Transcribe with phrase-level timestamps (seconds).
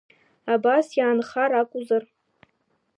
[0.53, 2.03] Абас иаанхар акузар?